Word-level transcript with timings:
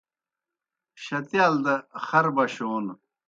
شتِیال 1.03 1.53
دہ 1.65 1.75
خر 2.05 2.25
بشون 2.35 2.85